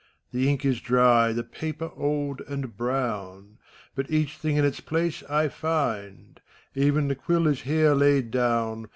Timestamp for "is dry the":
0.65-1.43